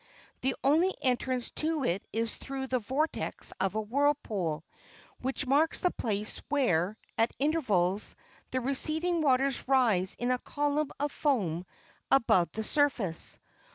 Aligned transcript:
The 0.41 0.55
only 0.63 0.91
entrance 1.03 1.51
to 1.61 1.83
it 1.83 2.01
is 2.11 2.35
through 2.35 2.65
the 2.65 2.79
vortex 2.79 3.53
of 3.61 3.75
a 3.75 3.81
whirlpool, 3.81 4.65
which 5.19 5.45
marks 5.45 5.81
the 5.81 5.91
place 5.91 6.39
where, 6.49 6.97
at 7.19 7.35
intervals, 7.37 8.15
the 8.49 8.61
receding 8.61 9.21
waters 9.21 9.67
rise 9.67 10.15
in 10.15 10.31
a 10.31 10.39
column 10.39 10.89
of 10.99 11.11
foam 11.11 11.67
above 12.09 12.51
the 12.51 12.63
surface. 12.63 13.37